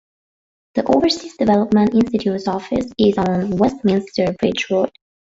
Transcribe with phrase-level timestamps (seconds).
[0.73, 4.89] The Overseas Development Institute's office is on Westminster Bridge Road.